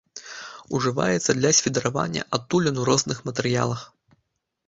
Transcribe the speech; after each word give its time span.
Ужываецца 0.79 1.31
для 1.39 1.51
свідравання 1.57 2.25
адтулін 2.37 2.79
у 2.85 2.87
розных 2.89 3.17
матэрыялах. 3.27 3.85